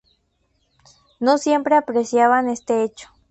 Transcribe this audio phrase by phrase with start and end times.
[1.19, 3.07] No siempre apreciaban este hecho.